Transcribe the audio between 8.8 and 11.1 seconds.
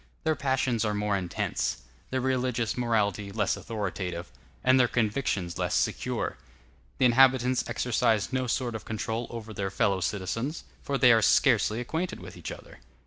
control over their fellow citizens, for